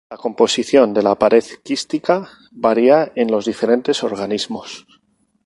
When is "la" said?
0.13-0.17, 1.03-1.13